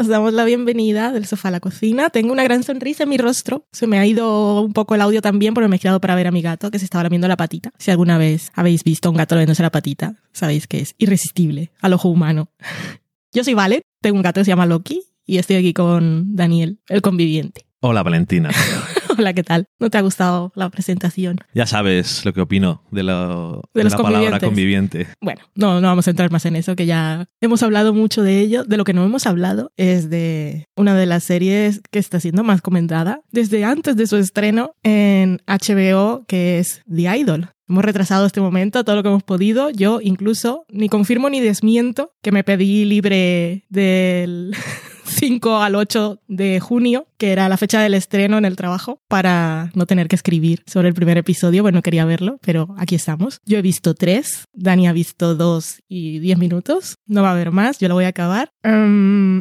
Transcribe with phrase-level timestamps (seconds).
[0.00, 2.08] Os damos la bienvenida del sofá a la cocina.
[2.08, 3.66] Tengo una gran sonrisa en mi rostro.
[3.70, 6.26] Se me ha ido un poco el audio también porque me he quedado para ver
[6.26, 7.70] a mi gato que se estaba lamiendo la patita.
[7.76, 11.70] Si alguna vez habéis visto a un gato lamiéndose la patita, sabéis que es irresistible
[11.82, 12.48] al ojo humano.
[13.34, 16.78] Yo soy Vale, tengo un gato que se llama Loki y estoy aquí con Daniel,
[16.88, 17.66] el conviviente.
[17.80, 18.48] Hola Valentina.
[19.20, 19.66] Hola, ¿qué tal?
[19.78, 21.40] ¿No te ha gustado la presentación?
[21.52, 25.08] Ya sabes lo que opino de, lo, De los la palabra conviviente.
[25.20, 28.40] Bueno, no, no vamos a entrar más en eso, que ya hemos hablado mucho de
[28.40, 28.64] ello.
[28.64, 32.44] De lo que no hemos hablado es de una de las series que está siendo
[32.44, 37.50] más comentada desde antes de su estreno en HBO, que es The Idol.
[37.68, 39.68] Hemos retrasado este momento todo lo que hemos podido.
[39.68, 44.56] Yo incluso ni confirmo ni desmiento que me pedí libre del
[45.04, 49.70] 5 al 8 de junio, que era la fecha del estreno en el trabajo, para
[49.74, 51.62] no tener que escribir sobre el primer episodio.
[51.62, 53.40] Bueno, quería verlo, pero aquí estamos.
[53.44, 56.96] Yo he visto tres, Dani ha visto dos y diez minutos.
[57.06, 58.50] No va a haber más, yo lo voy a acabar.
[58.62, 59.40] Mm.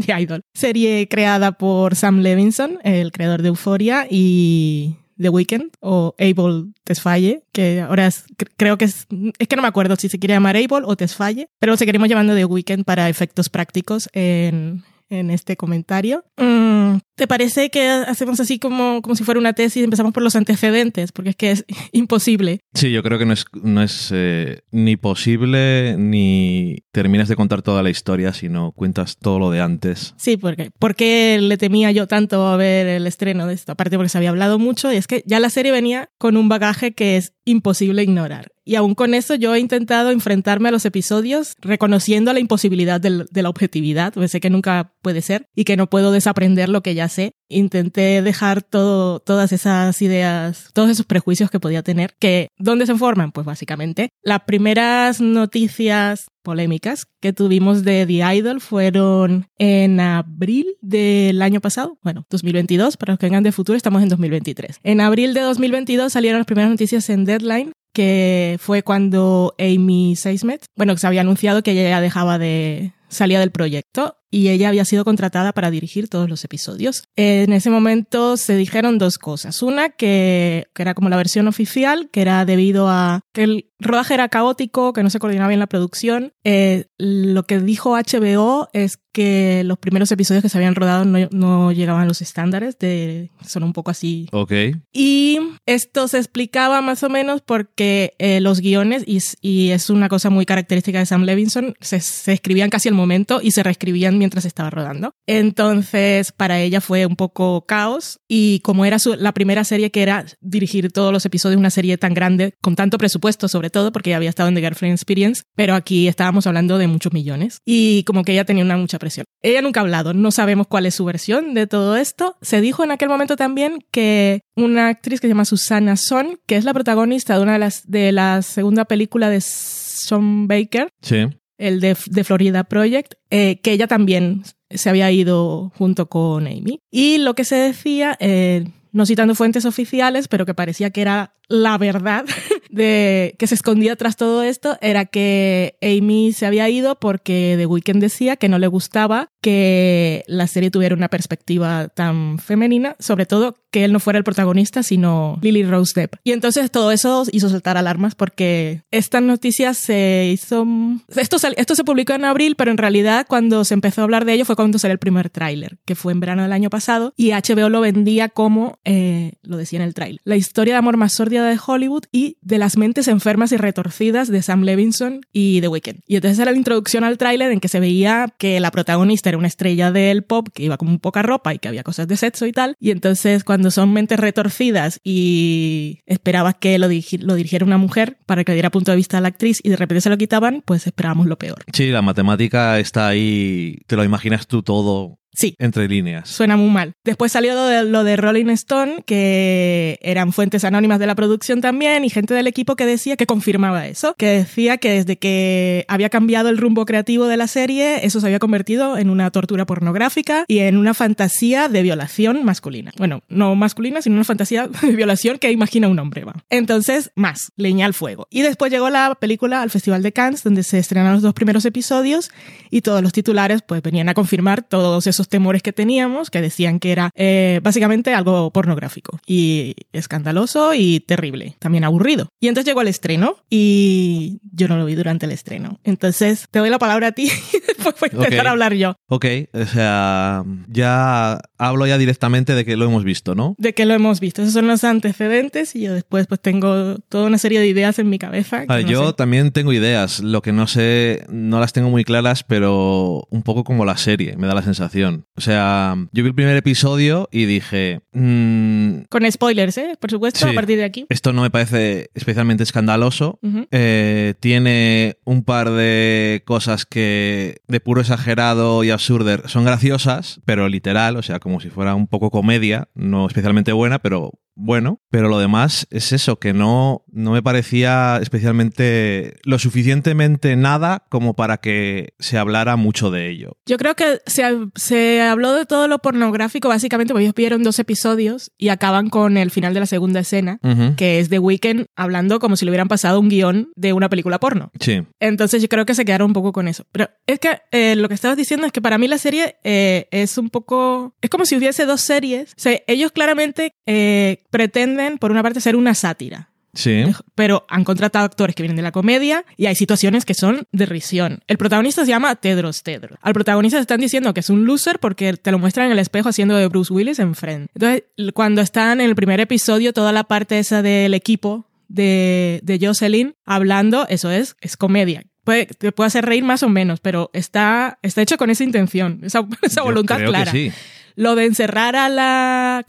[0.06, 0.42] The Idol.
[0.54, 7.42] Serie creada por Sam Levinson, el creador de Euphoria, y The Weeknd o Abel Tesfaye,
[7.52, 9.06] que ahora es- cre- creo que es,
[9.38, 12.08] es que no me acuerdo si se quiere llamar Abel o Tesfaye, pero lo seguiremos
[12.08, 16.24] llamando The Weeknd para efectos prácticos en, en este comentario.
[16.36, 19.84] Mm, ¿Te parece que hacemos así como, como si fuera una tesis?
[19.84, 22.60] Empezamos por los antecedentes, porque es que es imposible.
[22.72, 27.62] Sí, yo creo que no es, no es eh, ni posible ni terminas de contar
[27.62, 30.14] toda la historia si no cuentas todo lo de antes.
[30.16, 33.72] Sí, porque ¿por qué le temía yo tanto a ver el estreno de esto?
[33.72, 36.48] Aparte porque se había hablado mucho y es que ya la serie venía con un
[36.48, 38.52] bagaje que es imposible ignorar.
[38.70, 43.42] Y aún con eso yo he intentado enfrentarme a los episodios reconociendo la imposibilidad de
[43.42, 46.94] la objetividad, porque sé que nunca puede ser y que no puedo desaprender lo que
[46.94, 47.32] ya sé.
[47.48, 52.94] Intenté dejar todo, todas esas ideas, todos esos prejuicios que podía tener, que ¿dónde se
[52.94, 53.32] forman?
[53.32, 61.42] Pues básicamente las primeras noticias polémicas que tuvimos de The Idol fueron en abril del
[61.42, 64.78] año pasado, bueno, 2022, para los que vengan de futuro estamos en 2023.
[64.84, 70.64] En abril de 2022 salieron las primeras noticias en Deadline que fue cuando Amy Seismet,
[70.76, 74.84] bueno, se había anunciado que ella ya dejaba de salía del proyecto y ella había
[74.84, 77.02] sido contratada para dirigir todos los episodios.
[77.16, 79.62] En ese momento se dijeron dos cosas.
[79.62, 84.14] Una, que, que era como la versión oficial, que era debido a que el rodaje
[84.14, 86.32] era caótico, que no se coordinaba bien la producción.
[86.44, 91.18] Eh, lo que dijo HBO es que los primeros episodios que se habían rodado no,
[91.32, 94.52] no llegaban a los estándares, de, son un poco así Ok.
[94.92, 100.30] y esto se explicaba más o menos porque eh, los guiones, y, es una cosa
[100.30, 104.44] muy característica de Sam Levinson, se, se escribían casi al momento y se reescribían mientras
[104.44, 105.12] estaba rodando.
[105.26, 110.02] Entonces, para ella fue un poco caos y como era su- la primera serie que
[110.02, 113.92] era dirigir todos los episodios de una serie tan grande, con tanto presupuesto sobre todo,
[113.92, 118.02] porque había estado en The Girlfriend Experience, pero aquí estábamos hablando de muchos millones y
[118.04, 119.24] como que ella tenía una mucha presión.
[119.42, 122.36] Ella nunca ha hablado, no sabemos cuál es su versión de todo esto.
[122.42, 126.56] Se dijo en aquel momento también que una actriz que se llama Susana Son, que
[126.56, 131.26] es la protagonista de una de las de la segunda película de Sean Baker, Sí.
[131.58, 136.80] el de, de Florida Project, eh, que ella también se había ido junto con Amy.
[136.90, 141.34] Y lo que se decía, eh, no citando fuentes oficiales, pero que parecía que era
[141.48, 142.24] la verdad
[142.70, 147.66] de que se escondía tras todo esto, era que Amy se había ido porque The
[147.66, 153.26] Weeknd decía que no le gustaba que la serie tuviera una perspectiva tan femenina, sobre
[153.26, 156.16] todo que él no fuera el protagonista, sino Lily Rose Depp.
[156.24, 160.66] Y entonces todo eso hizo saltar alarmas porque esta noticia se hizo...
[161.14, 164.34] Esto, esto se publicó en abril, pero en realidad cuando se empezó a hablar de
[164.34, 167.30] ello fue cuando salió el primer tráiler, que fue en verano del año pasado, y
[167.30, 171.14] HBO lo vendía como, eh, lo decía en el tráiler, la historia de amor más
[171.14, 175.66] sórdida de Hollywood y de las mentes enfermas y retorcidas de Sam Levinson y The
[175.68, 176.00] Weeknd.
[176.06, 179.38] Y entonces era la introducción al tráiler en que se veía que la protagonista era
[179.38, 182.46] una estrella del pop, que iba con poca ropa y que había cosas de sexo
[182.46, 182.76] y tal.
[182.78, 188.18] Y entonces cuando son mentes retorcidas y esperabas que lo, dirigi- lo dirigiera una mujer
[188.26, 190.18] para que le diera punto de vista a la actriz y de repente se lo
[190.18, 191.64] quitaban, pues esperábamos lo peor.
[191.72, 196.28] Sí, la matemática está ahí, te lo imaginas tú todo Sí, entre líneas.
[196.28, 196.94] Suena muy mal.
[197.04, 201.60] Después salió lo de, lo de Rolling Stone, que eran fuentes anónimas de la producción
[201.60, 205.84] también, y gente del equipo que decía que confirmaba eso, que decía que desde que
[205.88, 209.66] había cambiado el rumbo creativo de la serie, eso se había convertido en una tortura
[209.66, 212.92] pornográfica y en una fantasía de violación masculina.
[212.98, 216.24] Bueno, no masculina, sino una fantasía de violación que imagina un hombre.
[216.24, 216.34] Va.
[216.50, 218.26] Entonces, más, leña al fuego.
[218.30, 221.64] Y después llegó la película al Festival de Cannes, donde se estrenaron los dos primeros
[221.64, 222.30] episodios
[222.70, 226.78] y todos los titulares pues venían a confirmar todos esos temores que teníamos, que decían
[226.78, 232.28] que era eh, básicamente algo pornográfico y escandaloso y terrible, también aburrido.
[232.40, 235.80] Y entonces llegó el estreno y yo no lo vi durante el estreno.
[235.84, 237.30] Entonces te doy la palabra a ti
[237.98, 238.50] pues voy a intentar Ok.
[238.50, 238.94] hablar yo.
[239.08, 243.54] Ok, o sea, ya hablo ya directamente de que lo hemos visto, ¿no?
[243.58, 244.42] De que lo hemos visto.
[244.42, 248.08] Esos son los antecedentes y yo después pues tengo toda una serie de ideas en
[248.08, 248.64] mi cabeza.
[248.66, 249.12] Vale, no yo sé.
[249.14, 253.64] también tengo ideas, lo que no sé, no las tengo muy claras, pero un poco
[253.64, 255.24] como la serie, me da la sensación.
[255.36, 259.96] O sea, yo vi el primer episodio y dije, mm, Con spoilers, ¿eh?
[260.00, 260.46] Por supuesto, Sí.
[260.48, 261.06] a partir de aquí.
[261.08, 263.38] esto no me parece especialmente escandaloso.
[263.70, 270.68] Eh, tiene un par de cosas que de puro exagerado y absurdo son graciosas, pero
[270.68, 275.00] literal, o sea, como si fuera un poco comedia, no especialmente buena, pero bueno.
[275.10, 281.34] Pero lo demás es eso, que no, no me parecía especialmente lo suficientemente nada como
[281.34, 283.56] para que se hablara mucho de ello.
[283.66, 284.44] Yo creo que se,
[284.76, 289.36] se habló de todo lo pornográfico básicamente porque ellos vieron dos episodios y acaban con
[289.36, 290.60] el final de la segunda escena,
[290.96, 294.38] que es The Weeknd hablando como si le hubieran pasado un guion de una película
[294.38, 294.70] porno.
[294.80, 295.02] Sí.
[295.18, 296.84] Entonces yo creo que se quedaron un poco con eso.
[296.92, 300.08] Pero es que eh, lo que estabas diciendo es que para mí la serie eh,
[300.10, 301.14] es un poco...
[301.20, 302.52] Es como si hubiese dos series.
[302.52, 306.50] O sea, ellos claramente eh, pretenden, por una parte, ser una sátira.
[306.72, 307.04] Sí.
[307.34, 310.86] Pero han contratado actores que vienen de la comedia y hay situaciones que son de
[310.86, 311.42] risión.
[311.48, 313.18] El protagonista se llama Tedros Tedros.
[313.22, 315.98] Al protagonista se están diciendo que es un loser porque te lo muestran en el
[315.98, 317.70] espejo haciendo de Bruce Willis en Friends.
[317.74, 318.04] Entonces,
[318.34, 323.34] cuando están en el primer episodio, toda la parte esa del equipo de, de Jocelyn
[323.44, 325.24] hablando, eso es, es comedia.
[325.42, 329.20] Puede, te puede hacer reír más o menos, pero está, está hecho con esa intención,
[329.24, 330.52] esa, esa voluntad clara.
[330.52, 330.72] Que sí.
[331.16, 332.84] Lo de encerrar al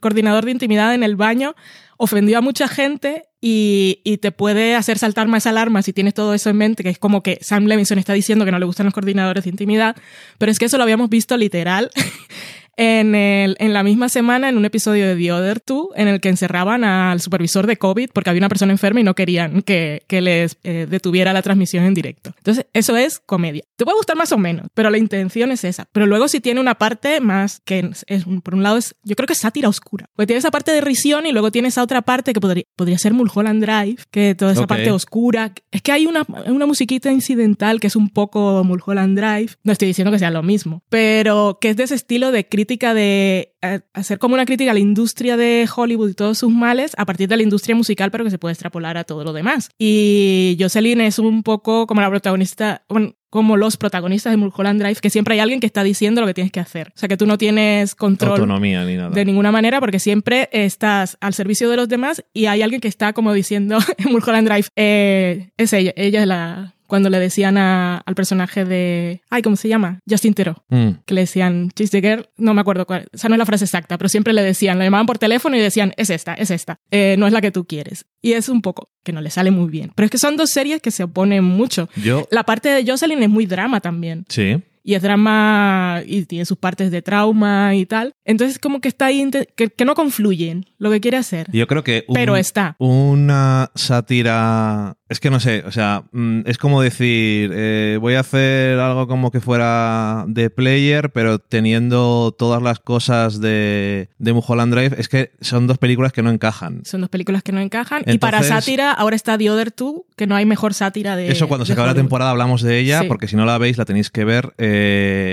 [0.00, 1.54] coordinador de intimidad en el baño
[1.96, 6.50] ofendió a mucha gente y, te puede hacer saltar más alarmas si tienes todo eso
[6.50, 8.94] en mente, que es como que Sam Levinson está diciendo que no le gustan los
[8.94, 9.96] coordinadores de intimidad,
[10.38, 11.90] pero es que eso lo habíamos visto literal
[12.76, 16.82] en, la misma semana en un episodio de The Other Two en el que encerraban
[16.84, 20.56] al supervisor de COVID porque había una persona enferma y no querían que, que les
[20.64, 22.32] eh, detuviera la transmisión en directo.
[22.38, 23.64] Entonces, eso es comedia.
[23.76, 25.86] Te puede gustar más o menos, pero la intención es esa.
[25.92, 29.26] Pero luego sí tiene una parte más que es, por un lado es, yo creo
[29.26, 30.08] que es sátira oscura.
[30.14, 32.98] Porque tiene esa parte de risión y luego tiene esa otra parte que podría, podría
[32.98, 35.52] ser Mulholland Drive, que toda esa parte oscura.
[35.70, 39.56] Es que hay una, una musiquita incidental que es un poco Mulholland Drive.
[39.62, 42.94] No estoy diciendo que sea lo mismo, pero que es de ese estilo de crítica
[42.94, 43.55] de
[43.92, 47.28] hacer como una crítica a la industria de Hollywood y todos sus males a partir
[47.28, 49.70] de la industria musical, pero que se puede extrapolar a todo lo demás.
[49.78, 54.96] Y Jocelyn es un poco como la protagonista, bueno, como los protagonistas de Mulholland Drive,
[54.96, 56.88] que siempre hay alguien que está diciendo lo que tienes que hacer.
[56.94, 59.10] O sea, que tú no tienes control Autonomía ni nada.
[59.10, 62.88] de ninguna manera porque siempre estás al servicio de los demás y hay alguien que
[62.88, 66.75] está como diciendo en Mulholland Drive, eh, es ella, ella es la...
[66.86, 69.20] Cuando le decían a- al personaje de...
[69.30, 70.00] Ay, ¿cómo se llama?
[70.08, 70.90] Justin Theroux Mm.
[71.04, 73.64] que le decían She's the girl, no me acuerdo cuál, esa no es la frase
[73.64, 76.78] exacta, pero siempre le decían, le llamaban por teléfono y decían, es esta, es esta,
[76.90, 78.06] eh, no es la que tú quieres.
[78.22, 79.92] Y es un poco que no le sale muy bien.
[79.94, 81.88] Pero es que son dos series que se oponen mucho.
[81.96, 84.24] Yo, La parte de Jocelyn es muy drama también.
[84.28, 84.62] sí.
[84.88, 88.14] Y es drama y tiene sus partes de trauma y tal.
[88.24, 91.48] Entonces como que está ahí, que, que no confluyen lo que quiere hacer.
[91.52, 92.76] Yo creo que un- Pero está.
[92.78, 94.96] una sátira.
[95.08, 99.06] Es que no sé, o sea, mm, es como decir, eh, voy a hacer algo
[99.06, 104.96] como que fuera de player, pero teniendo todas las cosas de, de Mulholland Drive.
[104.98, 106.82] Es que son dos películas que no encajan.
[106.84, 108.02] Son dos películas que no encajan.
[108.06, 111.28] y para sátira, ahora está The Other Two, que no hay mejor sátira de.
[111.28, 113.08] Eso cuando se acabe la temporada hablamos de ella, Sí.
[113.08, 114.54] porque si no la veis la tenéis que ver.
[114.58, 114.75] eh,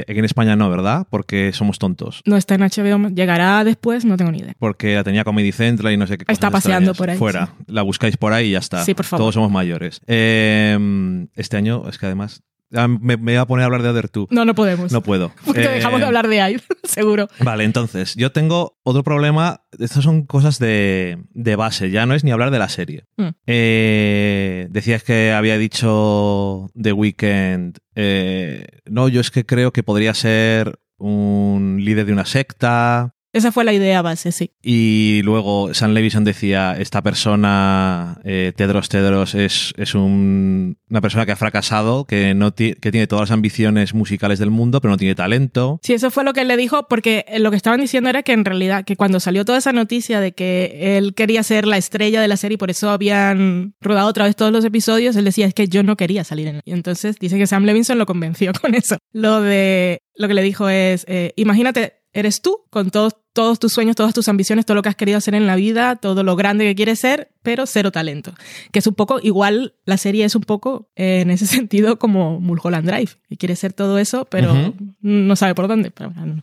[0.08, 1.08] aquí en España no, ¿verdad?
[1.10, 2.22] Porque somos tontos.
[2.26, 4.54] No está en HBO, llegará después, no tengo ni idea.
[4.60, 6.98] Porque la tenía Comedy Central y no sé qué cosas Está paseando extrañas.
[7.20, 7.54] por ahí, Fuera.
[7.68, 8.84] La buscáis por ahí y ya está.
[8.84, 9.22] Sí, por favor.
[9.24, 10.02] Todos somos mayores.
[10.08, 12.44] Eh, este año, es que además.
[12.76, 14.28] Ah, Me, me voy a poner a hablar de Other Two.
[14.32, 14.92] No, no podemos.
[14.92, 15.32] No puedo.
[15.46, 17.28] Porque Eh, dejamos de hablar de ahí, seguro.
[17.40, 19.62] Vale, entonces, yo tengo otro problema.
[19.80, 23.06] Estas son cosas de, de base, ya no es ni hablar de la serie.
[23.18, 23.28] Mm.
[23.48, 27.78] Eh, decías que había dicho The Weeknd.
[27.96, 33.16] eh, no, yo es que creo que podría ser un líder de una secta.
[33.34, 34.52] Esa fue la idea base, sí.
[34.62, 41.26] Y luego Sam Levison decía, esta persona, eh, Tedros Tedros, es, es un- una persona
[41.26, 44.92] que ha fracasado, que, no ti- que tiene todas las ambiciones musicales del mundo, pero
[44.92, 45.80] no tiene talento.
[45.84, 48.34] Sí, eso fue lo que él le dijo, porque lo que estaban diciendo era que
[48.34, 52.22] en realidad, que cuando salió toda esa noticia de que él quería ser la estrella
[52.22, 55.48] de la serie y por eso habían rodado otra vez todos los episodios, él decía,
[55.48, 58.52] es que yo no quería salir en Y entonces dice que Sam Levinson lo convenció
[58.62, 58.98] con eso.
[59.12, 63.74] Lo de, lo que le dijo es, eh, imagínate, eres tú con todos todos tus
[63.74, 66.36] sueños, todas tus ambiciones, todo lo que has querido hacer en la vida, todo lo
[66.36, 68.34] grande que quieres ser, pero cero talento.
[68.72, 72.40] Que es un poco, igual la serie es un poco eh, en ese sentido como
[72.40, 75.92] Mulholland Drive, que quiere ser todo eso, pero no sabe por dónde.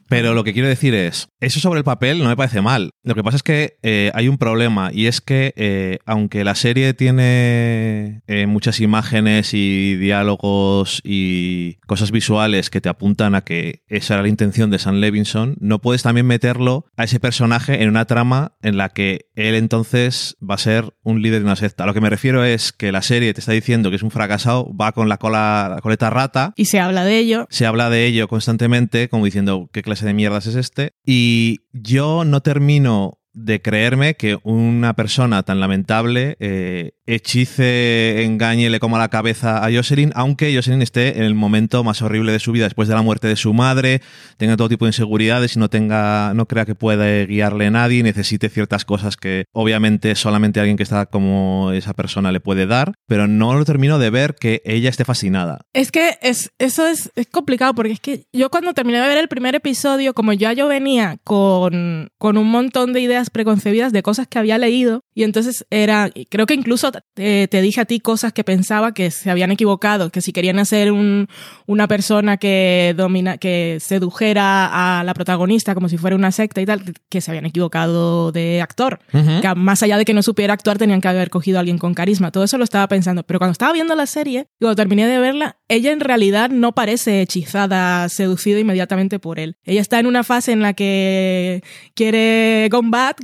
[0.09, 2.91] Pero, lo que quiero decir es, eso sobre el papel no me parece mal.
[3.05, 6.55] Lo que pasa es que eh, hay un problema y es que eh, aunque la
[6.55, 14.15] serie tiene muchas imágenes y diálogos y cosas visuales que te apuntan a que esa
[14.15, 18.05] era la intención de Sam Levinson, no puedes también meterlo a ese personaje en una
[18.05, 21.87] trama en la que él entonces va a ser un líder de una secta.
[21.87, 24.75] lo que me refiero es que la serie te está diciendo que es un fracasado,
[24.77, 26.53] va con la cola, la coleta rata.
[26.57, 27.47] Y se habla de ello.
[27.51, 30.95] Se habla de ello constantemente, como diciendo qué clase de mierdas es este.
[31.05, 38.81] Y yo no termino de creerme que una persona tan lamentable eh, hechice, engañe, le
[38.81, 42.53] coma la cabeza a Jocelyn, aunque Jocelyn esté en el momento más horrible de su
[42.53, 44.01] vida después de la muerte de su madre,
[44.37, 48.03] tenga todo tipo de inseguridades y no tenga, no crea que puede guiarle a nadie,
[48.03, 52.95] necesite ciertas cosas que obviamente solamente alguien que está como esa persona le puede dar,
[53.07, 55.61] pero no lo termino de ver que ella esté fascinada.
[55.73, 59.19] Es que es, eso es, es complicado porque es que yo cuando terminé de ver
[59.19, 64.03] el primer episodio, como ya yo venía con, con un montón de ideas preconcebidas de
[64.03, 68.33] cosas que había leído, y entonces era, creo que incluso te, dije a ti cosas
[68.33, 71.29] que pensaba que se habían equivocado, que si querían hacer un,
[71.67, 76.67] una persona que domina, que sedujera a la protagonista como si fuera una secta y
[76.67, 79.01] tal, que se habían equivocado de actor.
[79.11, 81.95] Que más allá de que no supiera actuar, tenían que haber cogido a alguien con
[81.95, 82.31] carisma.
[82.31, 83.23] Todo eso lo estaba pensando.
[83.25, 87.23] Pero cuando estaba viendo la serie, cuando terminé de verla, ella en realidad no parece
[87.23, 89.57] hechizada, seducida inmediatamente por él.
[89.65, 91.63] Ella está en una fase en la que
[91.95, 92.69] quiere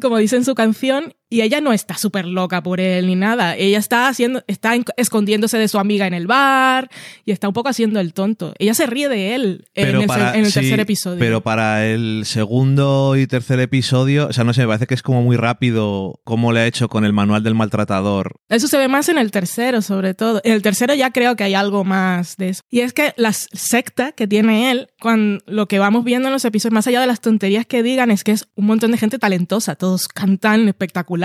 [0.01, 3.57] como dice en su canción, y ella no está súper loca por él ni nada.
[3.57, 6.89] Ella está haciendo, está escondiéndose de su amiga en el bar
[7.25, 8.55] y está un poco haciendo el tonto.
[8.59, 11.19] Ella se ríe de él en el, tercer episodio.
[11.19, 15.03] Pero para el segundo y tercer episodio, o sea, no sé, me parece que es
[15.03, 18.37] como muy rápido cómo le ha hecho con el manual del maltratador.
[18.49, 20.41] Eso se ve más en el tercero, sobre todo.
[20.45, 22.63] En el tercero ya creo que hay algo más de eso.
[22.71, 26.45] Y es que la secta que tiene él, cuando lo que vamos viendo en los
[26.45, 29.19] episodios, más allá de las tonterías que digan, es que es un montón de gente
[29.19, 29.75] talentosa.
[29.75, 31.17] Todos cantan espectacular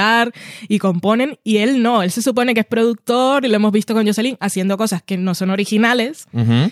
[0.67, 3.93] y componen, y él no, él se supone que es productor y lo hemos visto
[3.93, 6.27] con Jocelyn haciendo cosas que no son originales,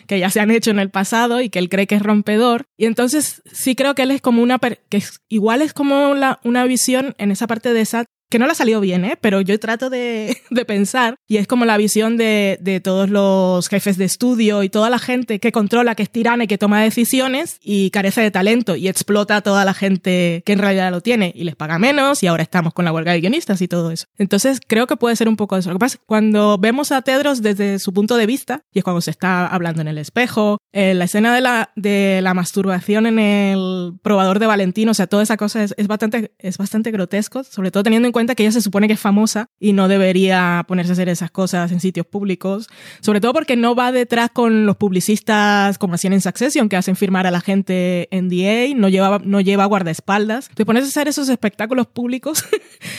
[0.07, 2.65] que ya se han hecho en el pasado y que él cree que es rompedor.
[2.77, 6.11] Y entonces sí creo que él es como una, que igual es como
[6.43, 9.17] una visión en esa parte de esa que no le ha salido bien, ¿eh?
[9.19, 13.67] pero yo trato de, de pensar, y es como la visión de, de, todos los
[13.67, 16.81] jefes de estudio y toda la gente que controla, que es tirana y que toma
[16.81, 21.01] decisiones y carece de talento y explota a toda la gente que en realidad lo
[21.01, 23.91] tiene y les paga menos y ahora estamos con la huelga de guionistas y todo
[23.91, 24.05] eso.
[24.17, 25.69] Entonces creo que puede ser un poco eso.
[25.69, 28.83] Lo que pasa es cuando vemos a Tedros desde su punto de vista, y es
[28.83, 33.07] cuando se está hablando en el espejo, en la escena de la, de la masturbación
[33.07, 36.91] en el probador de Valentino, o sea, toda esa cosa es, es, bastante, es bastante
[36.91, 39.87] grotesco, sobre todo teniendo en cuenta que ella se supone que es famosa y no
[39.87, 42.67] debería ponerse a hacer esas cosas en sitios públicos,
[43.01, 46.95] sobre todo porque no va detrás con los publicistas como hacían en Succession, que hacen
[46.95, 50.49] firmar a la gente en DA, no lleva, no lleva guardaespaldas.
[50.53, 52.45] Te pones a hacer esos espectáculos públicos.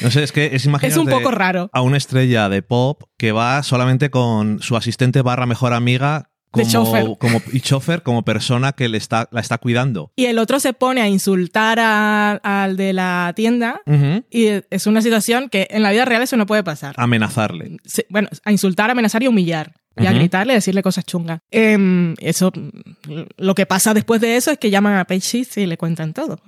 [0.03, 1.69] No sé, es que es Es un poco raro.
[1.73, 7.17] A una estrella de pop que va solamente con su asistente barra mejor amiga como,
[7.17, 10.13] como, y chofer como persona que le está, la está cuidando.
[10.17, 13.83] Y el otro se pone a insultar al de la tienda
[14.31, 16.95] y es una situación que en la vida real eso no puede pasar.
[16.99, 17.79] Amenazarle.
[18.09, 21.41] bueno, a insultar, amenazar y humillar y a gritarle, decirle cosas chungas.
[21.51, 22.53] Em, eso,
[23.37, 26.41] lo que pasa después de eso es que llaman a Page y le cuentan todo.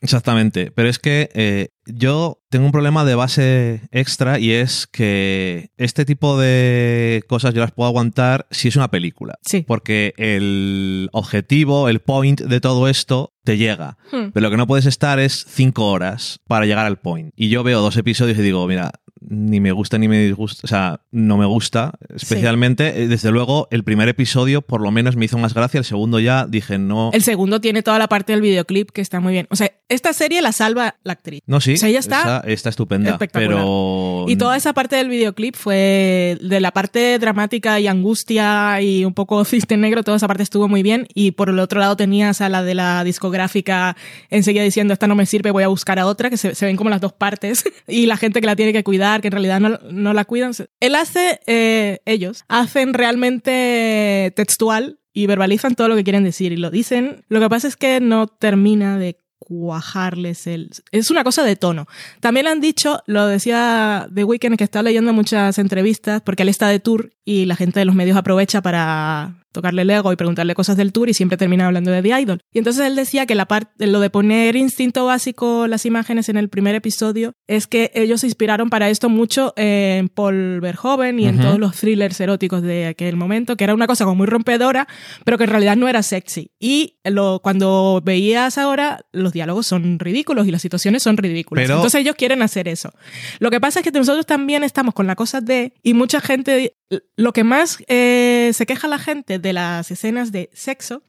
[0.00, 5.70] Exactamente, pero es que eh, yo tengo un problema de base extra y es que
[5.76, 9.38] este tipo de cosas yo las puedo aguantar si es una película.
[9.42, 9.64] Sí.
[9.66, 13.98] Porque el objetivo, el point de todo esto te llega.
[14.10, 14.30] Hmm.
[14.32, 17.32] Pero lo que no puedes estar es cinco horas para llegar al point.
[17.36, 18.92] Y yo veo dos episodios y digo, mira,
[19.28, 23.02] ni me gusta ni me disgusta, o sea, no me gusta especialmente.
[23.02, 26.20] Eh, desde luego, el primer episodio por lo menos me hizo más gracia, el segundo
[26.20, 27.10] ya dije no.
[27.12, 29.46] El segundo tiene toda la parte del videoclip que está muy bien.
[29.50, 31.42] O sea, esta serie la salva la actriz.
[31.46, 31.74] No, sí.
[31.74, 33.18] O sea, ella está, está estupenda.
[33.32, 34.24] Pero...
[34.28, 39.14] Y toda esa parte del videoclip fue de la parte dramática y angustia y un
[39.14, 41.06] poco ciste negro, toda esa parte estuvo muy bien.
[41.14, 43.96] Y por el otro lado tenías a la de la discográfica
[44.30, 46.76] enseguida diciendo, esta no me sirve, voy a buscar a otra, que se, se ven
[46.76, 47.64] como las dos partes.
[47.88, 50.52] y la gente que la tiene que cuidar que en realidad no, la cuidan.
[50.80, 56.56] Él hace, eh, ellos, hacen realmente textual y verbalizan todo lo que quieren decir y
[56.56, 57.24] lo dicen.
[57.28, 60.70] Lo que pasa es que no termina de cuajarles el...
[60.90, 61.86] Es una cosa de tono.
[62.20, 66.68] También han dicho, lo decía The Weeknd, que está leyendo muchas entrevistas, porque él está
[66.68, 70.54] de tour y la gente de los medios aprovecha para tocarle el ego y preguntarle
[70.54, 72.40] cosas del tour y siempre termina hablando de The Idol.
[72.52, 76.36] Y entonces él decía que la parte, lo de poner instinto básico las imágenes en
[76.36, 81.26] el primer episodio es que ellos se inspiraron para esto mucho en Paul Verhoeven y
[81.26, 84.88] en todos los thrillers eróticos de aquel momento, que era una cosa como muy rompedora,
[85.24, 86.50] pero que en realidad no era sexy.
[86.58, 91.70] Y lo, cuando veías ahora, los diálogos son ridículos y las situaciones son ridículas.
[91.70, 92.92] Entonces ellos quieren hacer eso.
[93.38, 96.74] Lo que pasa es que nosotros también estamos con la cosa de, y mucha gente,
[97.16, 101.02] lo que más eh, se queja la gente de las escenas de sexo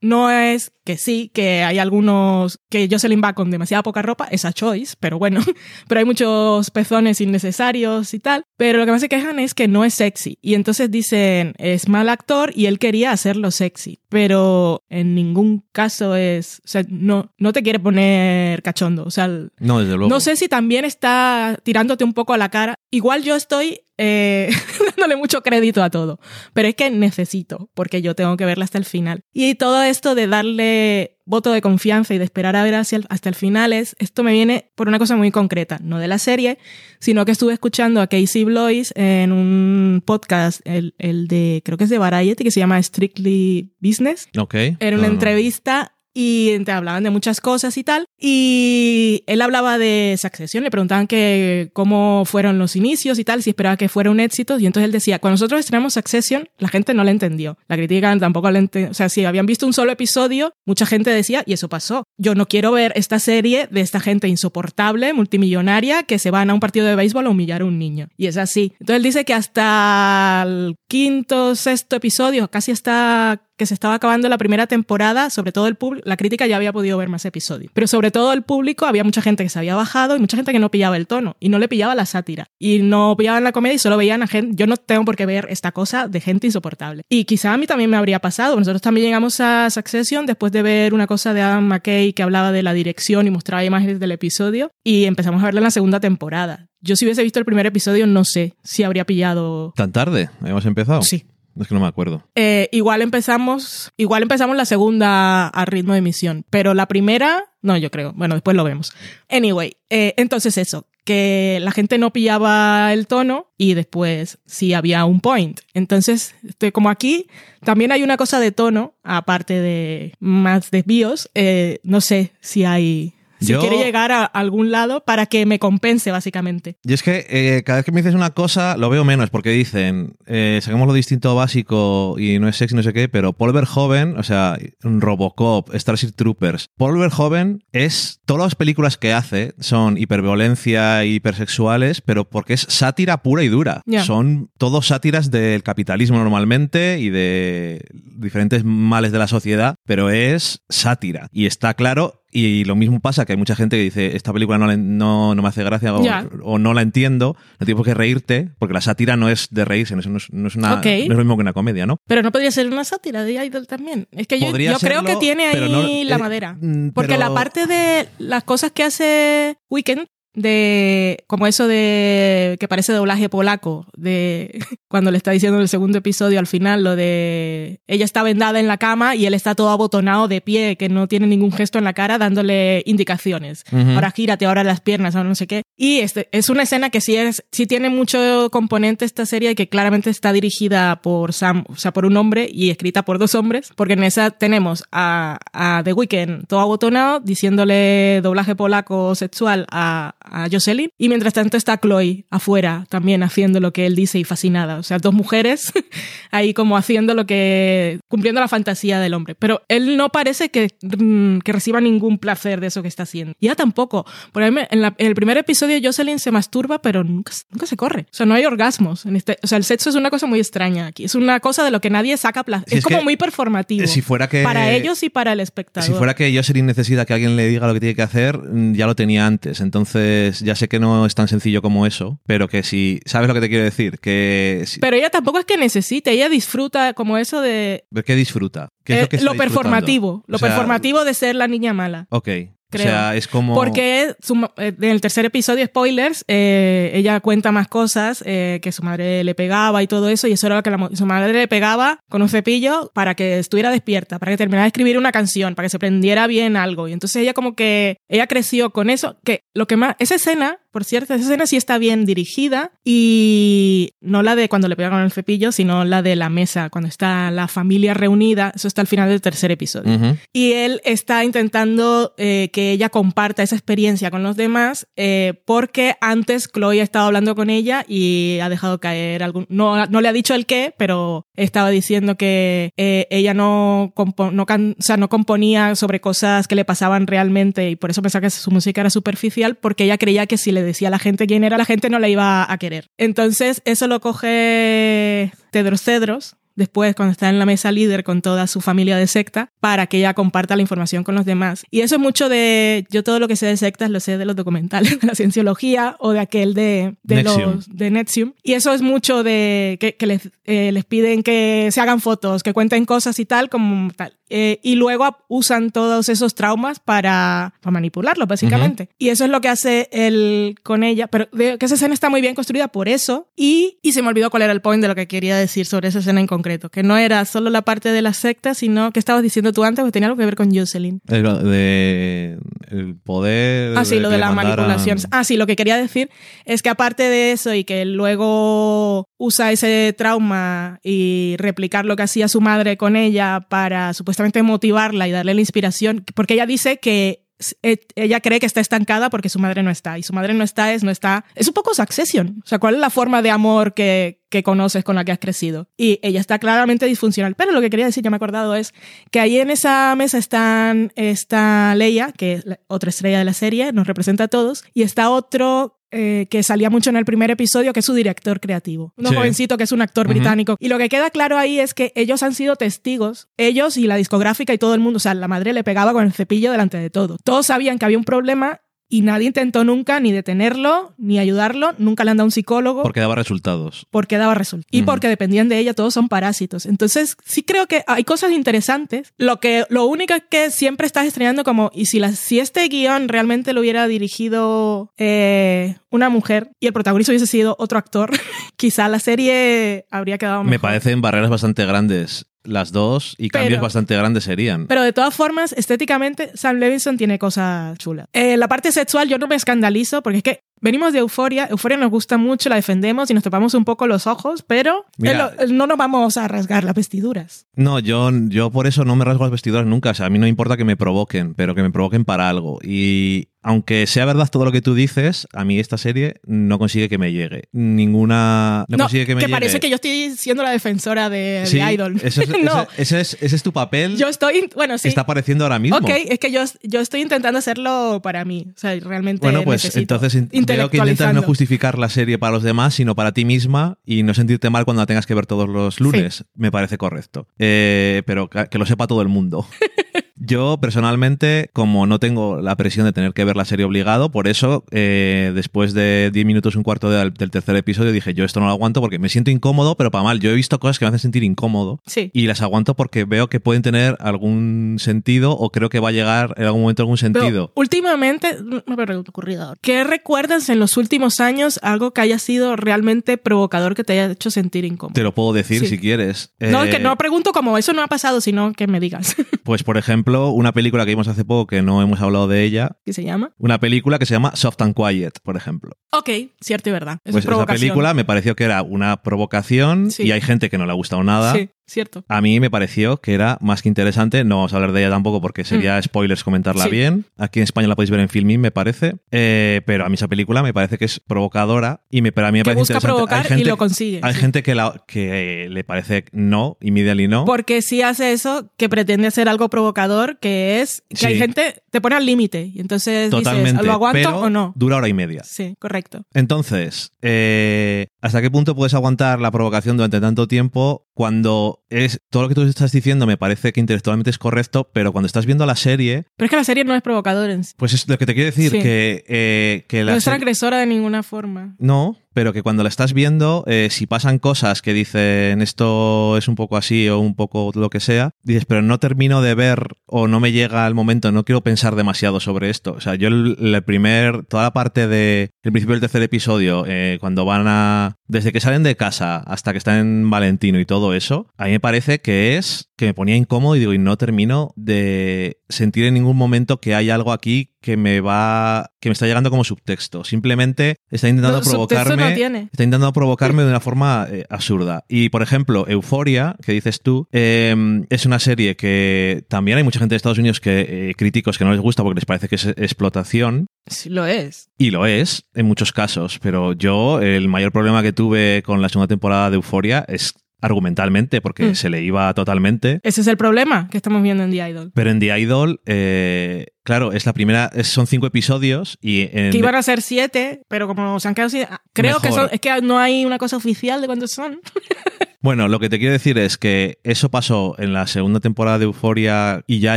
[0.00, 4.52] no es que sí, que hay algunos que Jocelyn va con demasiada poca ropa, esa
[4.52, 5.40] choice, pero bueno,
[5.88, 8.44] pero hay muchos pezones innecesarios y tal.
[8.56, 10.38] Pero lo que más se quejan es que no es sexy.
[10.40, 14.00] Y entonces dicen, es mal actor y él quería hacerlo sexy.
[14.08, 19.04] Pero en ningún caso es, o sea, no, no te quiere poner cachondo.
[19.04, 20.08] O sea, no, desde luego.
[20.08, 22.76] no sé si también está tirándote un poco a la cara.
[22.90, 24.48] Igual yo estoy eh,
[24.98, 26.18] dándole mucho crédito a todo.
[26.52, 29.20] Pero es que necesito, porque yo tengo que verla hasta el final.
[29.32, 33.28] Y todo esto de darle voto de confianza y de esperar a ver hacia hasta
[33.28, 36.58] el final es, esto me viene por una cosa muy concreta, no de la serie,
[37.00, 41.84] sino que estuve escuchando a Casey Blois en un podcast, el, el de, creo que
[41.84, 44.28] es de Variety, que se llama Strictly Business.
[44.38, 44.54] Ok.
[44.80, 48.06] Era una entrevista y te hablaban de muchas cosas y tal.
[48.18, 53.50] Y él hablaba de Succession, le preguntaban que cómo fueron los inicios y tal, si
[53.50, 54.58] esperaba que fuera un éxito.
[54.58, 57.56] Y entonces él decía, cuando nosotros estrenamos Succession, la gente no la entendió.
[57.68, 58.90] La crítica tampoco la entendió.
[58.90, 62.02] O sea, si habían visto un solo episodio, mucha gente decía, y eso pasó.
[62.16, 66.54] Yo no quiero ver esta serie de esta gente insoportable, multimillonaria, que se van a
[66.54, 68.08] un partido de béisbol a humillar a un niño.
[68.16, 68.72] Y es así.
[68.80, 74.28] Entonces él dice que hasta el quinto, sexto episodio, casi hasta que se estaba acabando
[74.28, 77.70] la primera temporada, sobre todo el público, la crítica ya había podido ver más episodios,
[77.74, 80.52] pero sobre todo el público había mucha gente que se había bajado y mucha gente
[80.52, 83.52] que no pillaba el tono y no le pillaba la sátira y no pillaban la
[83.52, 86.20] comedia y solo veían a gente, yo no tengo por qué ver esta cosa de
[86.20, 87.02] gente insoportable.
[87.08, 90.62] Y quizá a mí también me habría pasado, nosotros también llegamos a Succession después de
[90.62, 94.12] ver una cosa de Adam McKay que hablaba de la dirección y mostraba imágenes del
[94.12, 96.68] episodio y empezamos a verla en la segunda temporada.
[96.80, 99.72] Yo si hubiese visto el primer episodio no sé si habría pillado...
[99.74, 100.30] ¿Tan tarde?
[100.40, 101.02] ¿Habíamos empezado?
[101.02, 101.26] Sí.
[101.58, 102.24] Es que no me acuerdo.
[102.34, 107.76] Eh, igual empezamos, igual empezamos la segunda a ritmo de emisión, pero la primera, no,
[107.76, 108.12] yo creo.
[108.14, 108.92] Bueno, después lo vemos.
[109.28, 115.04] Anyway, eh, entonces eso, que la gente no pillaba el tono y después sí había
[115.04, 115.60] un point.
[115.72, 117.28] Entonces, este, como aquí
[117.64, 123.14] también hay una cosa de tono, aparte de más desvíos, eh, no sé si hay
[123.40, 126.76] si quiere llegar a algún lado para que me compense, básicamente.
[126.84, 129.50] Y es que eh, cada vez que me dices una cosa, lo veo menos, porque
[129.50, 133.52] dicen, eh, saquemos lo distinto básico y no es sexy, no sé qué, pero Paul
[133.52, 139.98] Verhoeven, o sea, Robocop, Starship Troopers, Paul Verhoeven es, todas las películas que hace son
[139.98, 143.82] hiperviolencia hipersexuales, pero porque es sátira pura y dura.
[144.04, 150.62] Son todos sátiras del capitalismo normalmente y de diferentes males de la sociedad, pero es
[150.68, 151.28] sátira.
[151.32, 154.58] Y está claro y lo mismo pasa que hay mucha gente que dice, esta película
[154.58, 158.74] no, no, no me hace gracia o, no la entiendo, no tienes que reírte, porque
[158.74, 161.36] la sátira no es de reírse, no es, no es, una, no es lo mismo
[161.36, 161.98] que una comedia, ¿no?
[162.06, 164.08] Pero no podría ser una sátira de Idol también.
[164.12, 166.56] Es que yo, yo creo que tiene ahí la eh, madera.
[166.60, 172.68] Mm, porque la parte de las cosas que hace Weekend de como eso de que
[172.68, 176.94] parece doblaje polaco de cuando le está diciendo en el segundo episodio al final lo
[176.94, 180.88] de ella está vendada en la cama y él está todo abotonado de pie que
[180.88, 183.64] no tiene ningún gesto en la cara dándole indicaciones.
[183.72, 187.00] Ahora gírate ahora las piernas ahora no sé qué y este es una escena que
[187.00, 191.76] sí es sí tiene mucho componente esta serie que claramente está dirigida por Sam o
[191.76, 195.82] sea por un hombre y escrita por dos hombres porque en esa tenemos a, a
[195.84, 200.90] The Weeknd todo abotonado diciéndole doblaje polaco sexual a a Jocelyn.
[200.98, 204.76] Y mientras tanto está Chloe afuera también haciendo lo que él dice y fascinada.
[204.78, 205.72] O sea, dos mujeres
[206.30, 208.00] ahí como haciendo lo que.
[208.08, 209.34] cumpliendo la fantasía del hombre.
[209.34, 213.34] Pero él no parece que, mm, que reciba ningún placer de eso que está haciendo.
[213.40, 214.06] Y ella tampoco.
[214.32, 214.58] Por en,
[214.98, 218.06] el primer episodio Jocelyn se masturba, pero nunca, nunca se corre.
[218.10, 219.06] O sea, no hay orgasmos.
[219.06, 221.04] En este, o sea, el sexo es una cosa muy extraña aquí.
[221.04, 222.78] Es una cosa de lo que nadie saca placer.
[222.78, 223.86] es, como muy performativo.
[223.86, 224.42] Si fuera que.
[224.42, 225.88] Para ellos y para el espectador.
[225.88, 228.74] Si fuera que Jocelyn necesita que alguien le diga lo que tiene que hacer, mm,
[228.74, 229.60] ya lo tenía antes.
[229.60, 233.34] Entonces ya sé que no es tan sencillo como eso, pero que si sabes lo
[233.34, 234.64] que te quiero decir, que...
[234.80, 237.84] Pero ella tampoco es que necesite, ella disfruta como eso de...
[237.90, 238.68] ¿De qué disfruta?
[238.84, 242.06] ¿Qué es lo, eh, que lo performativo, lo performativo de ser la niña mala.
[242.10, 242.28] Ok.
[242.74, 243.54] O sea, es como.
[243.54, 244.14] Porque
[244.58, 249.24] eh, en el tercer episodio, spoilers, eh, ella cuenta más cosas, eh, que su madre
[249.24, 252.00] le pegaba y todo eso, y eso era lo que la, su madre le pegaba
[252.10, 255.66] con un cepillo para que estuviera despierta, para que terminara de escribir una canción, para
[255.66, 256.88] que se prendiera bien algo.
[256.88, 260.58] Y entonces ella como que, ella creció con eso, que lo que más, esa escena,
[260.78, 265.02] por cierto, esa escena sí está bien dirigida y no la de cuando le pegan
[265.02, 268.86] el cepillo, sino la de la mesa, cuando está la familia reunida, eso está al
[268.86, 269.92] final del tercer episodio.
[269.92, 270.16] Ujú.
[270.32, 275.96] Y él está intentando eh, que ella comparta esa experiencia con los demás eh, porque
[276.00, 279.46] antes Chloe ha estado hablando con ella y ha dejado caer algún...
[279.48, 284.30] No, no le ha dicho el qué, pero estaba diciendo que eh, ella no, compo-
[284.30, 288.00] no, can- o sea, no componía sobre cosas que le pasaban realmente y por eso
[288.00, 291.26] pensaba que su música era superficial porque ella creía que si le decía la gente
[291.26, 292.90] quién era, la gente no la iba a querer.
[292.96, 298.46] Entonces eso lo coge Tedros Cedros después cuando está en la mesa líder con toda
[298.46, 301.64] su familia de secta para que ella comparta la información con los demás.
[301.70, 304.24] Y eso es mucho de, yo todo lo que sé de sectas lo sé de
[304.24, 307.54] los documentales, de la cienciología o de aquel de, de Nexium.
[307.54, 308.32] los de Nexium.
[308.42, 312.42] Y eso es mucho de que, que les, eh, les piden que se hagan fotos,
[312.42, 314.18] que cuenten cosas y tal, como tal.
[314.30, 318.90] Eh, y luego usan todos esos traumas para, para manipularlos, básicamente.
[318.98, 321.06] Y eso es lo que hace él con ella.
[321.06, 323.28] Pero veo que esa escena está muy bien construida por eso.
[323.36, 325.88] Y, y se me olvidó cuál era el point de lo que quería decir sobre
[325.88, 326.47] esa escena en concreto.
[326.70, 329.84] Que no era solo la parte de la secta, sino que estabas diciendo tú antes
[329.84, 331.00] que tenía algo que ver con Jocelyn.
[331.08, 332.38] El, de,
[332.70, 333.76] el poder.
[333.76, 334.98] Ah, sí, lo de la mandaran- manipulación.
[335.10, 336.08] Ah, sí, lo que quería decir
[336.44, 342.02] es que aparte de eso y que luego usa ese trauma y replicar lo que
[342.04, 346.78] hacía su madre con ella para supuestamente motivarla y darle la inspiración, porque ella dice
[346.78, 347.24] que
[347.62, 350.72] ella cree que está estancada porque su madre no está y su madre no está
[350.72, 353.74] es no está es un poco Succession o sea cuál es la forma de amor
[353.74, 357.34] que, que conoces con la que has crecido y ella está claramente disfuncional.
[357.34, 358.74] Pero lo que quería decir ya me he acordado es
[359.10, 363.72] que ahí en esa mesa están está Leia que es otra estrella de la serie
[363.72, 367.72] nos representa a todos y está otro eh, que salía mucho en el primer episodio,
[367.72, 368.92] que es su director creativo.
[368.96, 369.14] Un Sí.
[369.14, 370.56] jovencito que es un actor británico.
[370.60, 373.96] Y lo que queda claro ahí es que ellos han sido testigos, ellos y la
[373.96, 374.98] discográfica y todo el mundo.
[374.98, 377.16] O sea, la madre le pegaba con el cepillo delante de todo.
[377.24, 381.74] Todos sabían que había un problema y nadie intentó nunca ni detenerlo, ni ayudarlo.
[381.78, 383.86] Nunca le han dado un psicólogo Porque daba resultados.
[383.90, 384.68] porque daba resultados.
[384.70, 386.64] Y porque dependían de ella, todos son parásitos.
[386.64, 389.12] Entonces, sí creo que hay cosas interesantes.
[389.18, 392.66] Lo que lo único es que siempre estás estrenando como, y si, la, si este
[392.68, 398.10] guion realmente lo hubiera dirigido eh, una mujer y el protagonista hubiese sido otro actor,
[398.56, 400.50] quizá la serie habría quedado mejor.
[400.50, 404.66] Me parecen barreras bastante grandes las dos y Pero- cambios bastante grandes serían.
[404.66, 408.06] Pero de todas formas, estéticamente, Sam Levinson tiene cosas chulas.
[408.12, 411.76] Eh, la parte sexual yo no me escandalizo porque es que venimos de Euforia, Euforia
[411.76, 415.32] nos gusta mucho, la defendemos y nos topamos un poco los ojos, pero Mira.
[415.38, 417.46] eh, lo- no nos vamos a rasgar las vestiduras.
[417.54, 419.90] No, yo, yo por eso no me rasgo las vestiduras nunca.
[419.90, 422.58] O sea, a mí no importa que me provoquen, pero que me provoquen para algo.
[422.62, 426.88] Y aunque sea verdad todo lo que tú dices, a mí esta serie no consigue
[426.88, 427.44] que me llegue.
[427.52, 428.64] Ninguna.
[428.68, 429.32] No, consigue que me llegue.
[429.32, 431.96] parece que yo estoy siendo la defensora de, de Sí, Idol.
[432.02, 434.82] Ese es, no, ese- ese es- ese es tu papel yo estoy, bueno, sí.
[434.82, 435.78] que está apareciendo ahora mismo.
[435.78, 438.46] Ok, es que yo, yo estoy intentando hacerlo para mí.
[438.54, 439.94] O sea, realmente Bueno, pues necesito.
[439.96, 440.22] entonces
[440.56, 444.02] veo que intentas no justificar la serie para los demás, sino para ti misma y
[444.02, 446.24] no sentirte mal cuando la tengas que ver todos los lunes.
[446.34, 447.28] Me parece correcto.
[447.38, 449.46] Eh, pero que lo sepa todo el mundo.
[450.28, 454.28] Yo personalmente, como no tengo la presión de tener que ver la serie obligado, por
[454.28, 458.40] eso eh, después de 10 minutos, un cuarto de- del tercer episodio, dije yo esto
[458.40, 460.20] no lo aguanto porque me siento incómodo, pero para mal.
[460.20, 462.10] Yo he visto cosas que me hacen sentir incómodo Sí.
[462.12, 465.92] y las aguanto porque veo que pueden tener algún sentido o creo que va a
[465.92, 467.52] llegar en algún momento algún Pero sentido.
[467.54, 469.54] últimamente, no me he ocurrido.
[469.60, 474.12] ¿Qué recuerdas en los últimos años algo que haya sido realmente provocador que te haya
[474.12, 474.94] hecho sentir incómodo?
[474.94, 475.66] Te lo puedo decir Sí.
[475.68, 476.32] si quieres.
[476.40, 479.16] No, es Eh, que no pregunto como eso no ha pasado, sino que me digas.
[479.48, 482.78] Pues, por ejemplo, una película que vimos hace poco que no hemos hablado de ella.
[482.84, 483.32] ¿Qué se llama?
[483.38, 485.72] Una película que se llama Soft and Quiet, por ejemplo.
[485.92, 486.98] Ok, cierto y verdad.
[487.04, 490.04] Eso pues es esa película me pareció que era una provocación Sí.
[490.04, 491.32] y hay gente que no le ha gustado nada.
[491.32, 492.04] Sí, cierto.
[492.08, 494.24] A mí me pareció que era más que interesante.
[494.24, 496.68] No vamos a hablar de ella tampoco porque sería spoilers comentarla Mm.
[496.68, 496.70] Sí.
[496.70, 497.04] bien.
[497.16, 498.96] Aquí en España la podéis ver en Filmin, me parece.
[499.10, 502.32] Eh, pero a mí esa película me parece que es provocadora y me, pero a
[502.32, 502.94] mí me Que parece busca interesante.
[502.96, 504.00] provocar hay gente, y lo consigue.
[504.02, 504.20] Hay sí.
[504.20, 507.24] gente que, la- que le parece no, immediately no.
[507.24, 511.06] Porque si hace eso, que pretende hacer algo provocador, que es que Sí.
[511.06, 512.50] hay gente, te pone al límite.
[512.54, 513.50] Y entonces Totalmente.
[513.52, 514.52] dices, ¿lo aguanto pero o no?
[514.56, 515.22] Dura hora y media.
[515.24, 516.04] Sí, correcto.
[516.14, 522.22] Entonces, eh, ¿hasta qué punto puedes aguantar la provocación durante tanto tiempo cuando es todo
[522.24, 525.46] lo que tú estás diciendo me parece que intelectualmente es correcto, pero cuando estás viendo
[525.46, 527.54] la serie, Pero es que la serie no es provocadora en sí.
[527.56, 528.60] pues es lo que te quiero decir, Sí.
[528.60, 531.54] que, eh, que la No es transgresora de ninguna forma.
[531.58, 536.28] No, pero que cuando la estás viendo, eh, si pasan cosas que dicen esto es
[536.28, 539.76] un poco así o un poco lo que sea, dices, pero no termino de ver
[539.86, 542.72] o no me llega el momento, no quiero pensar demasiado sobre esto.
[542.72, 546.64] O sea, yo el, el primer, toda la parte de el principio del tercer episodio,
[546.66, 550.66] eh, cuando van a, desde que salen de casa hasta que están en Valentino y
[550.66, 553.78] todo eso, a mí me parece que es que me ponía incómodo y digo, y
[553.78, 558.88] no termino de sentir en ningún momento que hay algo aquí que me va que
[558.88, 560.04] me está llegando como subtexto.
[560.04, 562.38] Simplemente está intentando No, provocarme no tiene.
[562.52, 564.84] está intentando provocarme de una forma eh, absurda.
[564.88, 567.54] Y por ejemplo, Euforia, que dices tú, eh,
[567.90, 571.44] es una serie que también hay mucha gente de Estados Unidos que eh, críticos que
[571.44, 573.46] no les gusta porque les parece que es explotación.
[573.66, 574.48] Sí, lo es.
[574.58, 578.68] Y lo es, en muchos casos, pero yo el mayor problema que tuve con la
[578.68, 581.54] segunda temporada de Euforia es argumentalmente, porque Mm.
[581.56, 582.78] se le iba totalmente.
[582.84, 584.70] Ese es el problema que estamos viendo en The Idol.
[584.72, 589.38] Pero en The Idol, eh, claro, es la primera, son cinco episodios y en, Que
[589.38, 591.30] iban a ser siete, pero como se han quedado
[591.72, 594.38] creo que son, es que no hay una cosa oficial de cuántos son.
[595.28, 598.64] Bueno, lo que te quiero decir es que eso pasó en la segunda temporada de
[598.64, 599.76] Euforia y ya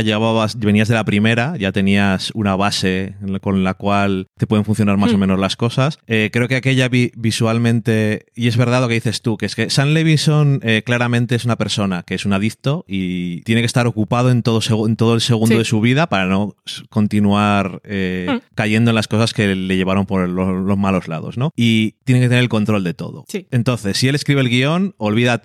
[0.00, 4.96] llevabas, venías de la primera, ya tenías una base con la cual te pueden funcionar
[4.96, 5.20] más o Hmm.
[5.20, 5.98] menos las cosas.
[6.06, 9.54] Eh, creo que aquella vi- visualmente, y es verdad lo que dices tú, que es
[9.54, 13.66] que Sam Levinson eh, claramente es una persona que es un adicto y tiene que
[13.66, 15.58] estar ocupado en todo, en todo el segundo Sí.
[15.58, 16.54] de su vida para no
[16.88, 18.38] continuar eh, Hmm.
[18.54, 21.50] cayendo en las cosas que le llevaron por los, los malos lados, ¿no?
[21.56, 23.26] Y tiene que tener el control de todo.
[23.28, 23.46] Sí.
[23.50, 25.41] Entonces, si él escribe el guion, olvídate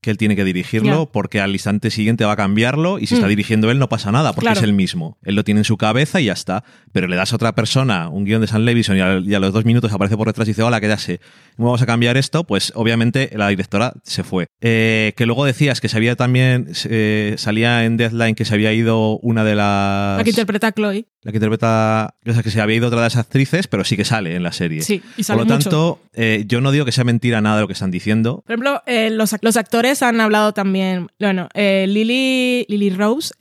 [0.00, 3.24] que él tiene que dirigirlo porque al instante siguiente va a cambiarlo y si está
[3.26, 3.30] Mm.
[3.30, 4.58] dirigiendo él no pasa nada porque Claro.
[4.60, 5.16] es el mismo.
[5.22, 6.62] Él lo tiene en su cabeza y ya está.
[6.92, 9.38] Pero le das a otra persona un guion de San Levison y a, y a
[9.40, 11.20] los dos minutos aparece por detrás y dice, hola, ¿qué ya sé?
[11.56, 12.44] ¿Cómo vamos a cambiar esto?
[12.44, 14.46] Pues obviamente la directora se fue.
[14.60, 18.74] Eh, que luego decías que se había también, eh, salía en Deadline que se había
[18.74, 20.18] ido una de las...
[20.18, 21.06] La que interpreta a Chloe.
[21.24, 23.96] La que interpreta, o sea, que se había ido otra de las actrices, pero sí
[23.96, 24.82] que sale en la serie.
[24.82, 25.58] Sí, y Por sale lo mucho.
[25.58, 28.52] tanto, eh, yo no digo que sea mentira nada de lo que están diciendo, Por
[28.52, 31.08] ejemplo, eh, los, los actores han hablado también.
[31.18, 33.32] Bueno, eh, Lily, Lily Rose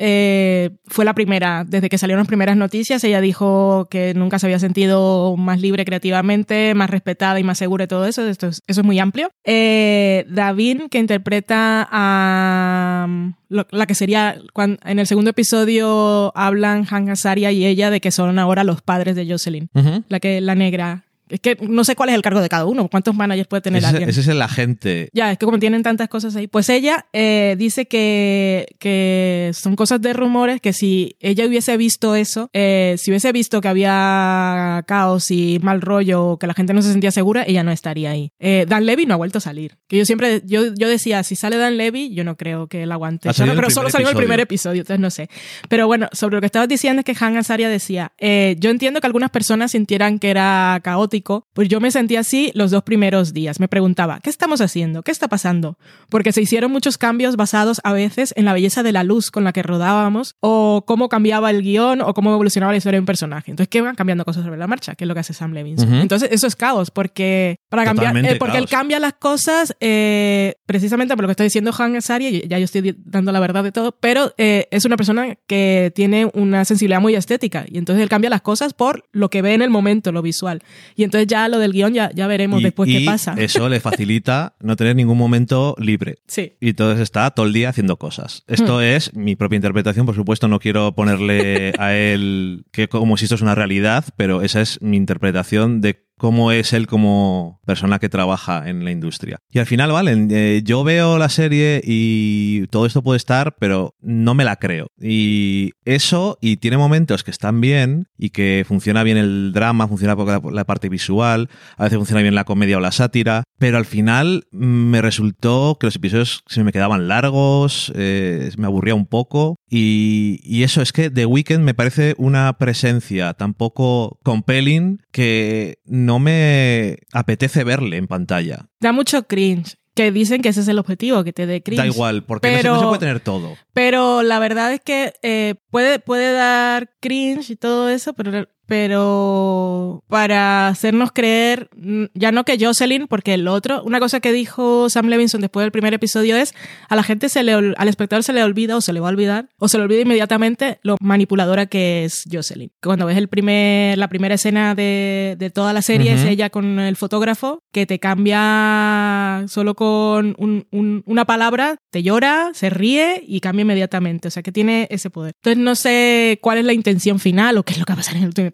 [0.88, 4.60] fue la primera, desde que salieron las primeras noticias, ella dijo que nunca se había
[4.60, 8.26] sentido más libre creativamente, más respetada y más segura y todo eso.
[8.26, 9.30] Esto es- eso es muy amplio.
[9.46, 13.08] David, que interpreta a
[13.54, 18.02] lo- la que sería, cuan- en el segundo episodio hablan Han Azaria y ella de
[18.02, 19.70] que son ahora los padres de Jocelyn,
[20.10, 21.06] la que la negra.
[21.30, 23.80] Es que no sé cuál es el cargo de cada uno, cuántos managers puede tener
[23.80, 24.10] ese, alguien.
[24.10, 25.10] ese es el agente.
[25.14, 26.48] Ya, es que como tienen tantas cosas ahí.
[26.48, 32.16] Pues ella eh, dice que, que son cosas de rumores, que si ella hubiese visto
[32.16, 36.82] eso, eh, si hubiese visto que había caos y mal rollo, que la gente no
[36.82, 38.32] se sentía segura, ella no estaría ahí.
[38.40, 39.78] Eh, Dan Levy no ha vuelto a salir.
[39.88, 42.92] Que yo siempre, yo, yo decía, si sale Dan Levy, yo no creo que él
[42.92, 43.30] aguante.
[43.30, 45.30] El pero solo salió el primer episodio, entonces no sé.
[45.70, 49.08] Pero bueno, sobre lo que estabas diciendo es que Han Azaria decía, yo entiendo que
[49.08, 53.60] algunas personas sintieran que era caótico, pues yo me sentía así los dos primeros días.
[53.60, 55.04] Me preguntaba, ¿qué estamos haciendo?
[55.04, 55.78] ¿Qué está pasando?
[56.10, 59.44] Porque se hicieron muchos cambios basados a veces en la belleza de la luz con
[59.44, 63.06] la que rodábamos, o cómo cambiaba el guion, o cómo evolucionaba la historia de un
[63.06, 63.52] personaje.
[63.52, 65.94] Entonces, que van cambiando cosas sobre la marcha, que es lo que hace Sam Levinson.
[65.96, 71.16] Entonces, eso es caos, porque para cambiar, eh, porque él cambia las cosas eh, precisamente
[71.16, 73.72] por lo que está diciendo Han Azaria, y ya yo estoy dando la verdad de
[73.72, 78.10] todo, pero eh, es una persona que tiene una sensibilidad muy estética y entonces él
[78.10, 80.62] cambia las cosas por lo que ve en el momento, lo visual.
[80.96, 83.36] Y entonces ya lo del guion ya, ya veremos Y- después y qué pasa.
[83.38, 86.18] Eso le facilita no tener ningún momento libre.
[86.28, 86.54] Sí.
[86.60, 88.44] Y entonces está todo el día haciendo cosas.
[88.48, 88.82] Esto Hmm.
[88.84, 93.36] es mi propia interpretación, por supuesto, no quiero ponerle a él que como si esto
[93.36, 98.10] es una realidad, pero esa es mi interpretación de cómo es él como persona que
[98.10, 99.40] trabaja en la industria.
[99.50, 103.96] Y al final, vale, eh, yo veo la serie y todo esto puede estar, pero
[104.02, 104.88] no me la creo.
[105.00, 110.16] Y eso, y tiene momentos que están bien y que funciona bien el drama, funciona
[110.16, 113.86] poco la, parte visual, a veces funciona bien la comedia o la sátira, pero al
[113.86, 119.06] final mm, me resultó que los episodios se me quedaban largos, eh, me aburría un
[119.06, 125.02] poco y, y eso es que The Weeknd me parece una presencia tan poco compelling
[125.12, 128.70] que no me apetece verle en pantalla.
[128.80, 129.78] Da mucho cringe.
[129.96, 131.78] Que dicen que ese es el objetivo, que te dé cringe.
[131.78, 133.56] Da igual, porque no se- no, Pero- se, puede tener todo.
[133.74, 140.04] Pero la verdad es que eh, puede, puede dar cringe y todo eso, pero, pero
[140.08, 144.90] para hacernos creer, mm, ya no que Jocelyn, porque el otro, una cosa que dijo
[144.90, 146.54] Sam Levinson después del primer episodio es,
[146.90, 149.12] a la gente se le, al espectador se le olvida o se le va a
[149.12, 152.72] olvidar, o se le olvida inmediatamente lo manipuladora que es Jocelyn.
[152.82, 156.80] Cuando ves el primer, la primera escena de, de toda la serie, es ella con
[156.80, 163.24] el fotógrafo, que te cambia solo con un- un- una palabra, te llora, se ríe
[163.28, 164.28] y cambia inmediatamente.
[164.28, 165.34] O sea, que tiene ese poder.
[165.44, 167.98] Entonces, no sé cuál es la intención final o qué es lo que va a
[167.98, 168.48] pasar en el último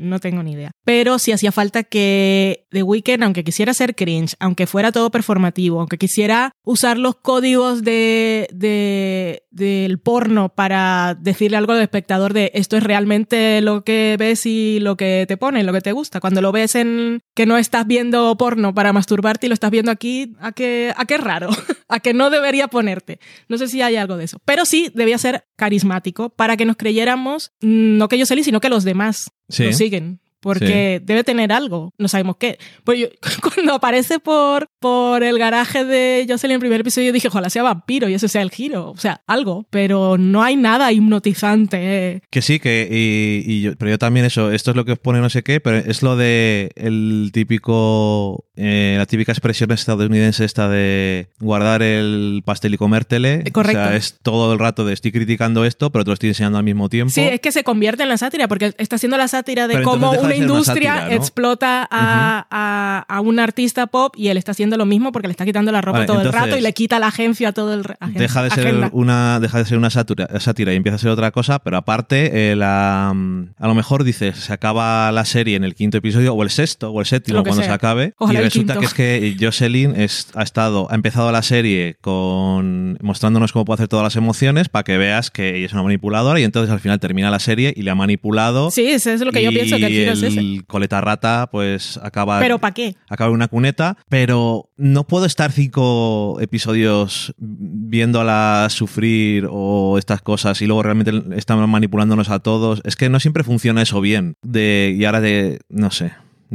[0.00, 0.70] no tengo ni idea.
[0.84, 5.80] Pero sí hacía falta que The Weeknd, aunque quisiera ser cringe, aunque fuera todo performativo,
[5.80, 12.50] aunque quisiera usar los códigos de, de, del porno para decirle algo al espectador de
[12.54, 16.20] esto es realmente lo que ves y lo que te pone, lo que te gusta.
[16.20, 19.90] Cuando lo ves en que no estás viendo porno para masturbarte y lo estás viendo
[19.90, 21.48] aquí, a qué, a qué raro,
[21.88, 23.20] a que no debería ponerte.
[23.48, 24.38] No sé si hay algo de eso.
[24.44, 28.68] Pero sí debía ser carismático para que nos creyéramos, no que yo salí, sino que
[28.68, 29.64] los demás Sí.
[29.64, 30.20] lo siguen.
[30.40, 32.58] Porque debe tener algo, no sabemos qué.
[32.84, 33.06] Pues yo,
[33.54, 37.62] cuando aparece por, por el garaje de Jocelyn en el primer episodio, dije, ojalá sea
[37.62, 38.90] vampiro y ese sea el giro.
[38.90, 39.66] O sea, algo.
[39.70, 41.78] Pero no hay nada hipnotizante.
[41.80, 42.20] eh.
[42.28, 44.98] Que sí, que y, y yo, pero yo también eso, esto es lo que os
[44.98, 50.44] pone no sé qué, pero es lo de el típico, eh, la típica expresión estadounidense
[50.44, 53.42] esta de guardar el pastel y comértele.
[53.44, 53.80] Eh, correcto.
[53.82, 56.58] O sea, es todo el rato de estoy criticando esto, pero te lo estoy enseñando
[56.58, 57.12] al mismo tiempo.
[57.12, 59.84] Sí, es que se convierte en la sátira, porque está haciendo la sátira de Pero
[59.88, 61.16] cómo una de industria sátira, ¿no?
[61.22, 65.32] explota a, a, a un artista pop y él está haciendo lo mismo porque le
[65.32, 67.82] está quitando la ropa Vale, todo el rato y le quita la agencia todo el
[68.00, 68.90] agen- Deja de ser agenda.
[68.92, 72.50] una deja de ser una sátira, sátira y empieza a ser otra cosa, pero aparte
[72.52, 76.42] eh, la, a lo mejor dices se acaba la serie en el quinto episodio o
[76.42, 77.70] el sexto o el séptimo cuando sea.
[77.70, 78.80] se acabe Ojalá resulta quinto.
[78.80, 83.76] que es que Jocelyn es- ha estado ha empezado la serie con mostrándonos cómo puede
[83.76, 86.80] hacer todas las emociones para que veas que ella es una manipuladora y entonces al
[86.80, 89.76] final termina la serie y le ha manipulado Sí, eso es lo que yo pienso
[89.76, 90.62] que el giro es ese.
[90.66, 92.96] coleta rata pues acaba Pero ¿para qué?
[93.08, 100.60] acaba en una cuneta, pero no puedo estar cinco episodios viéndola sufrir o estas cosas
[100.62, 102.80] y luego realmente están manipulándonos a todos.
[102.84, 104.36] Es que no siempre funciona eso bien.
[104.42, 106.12] De, y ahora de, no sé.